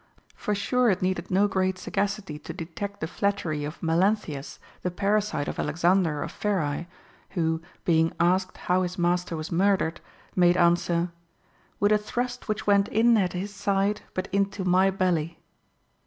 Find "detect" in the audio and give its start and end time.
2.53-3.01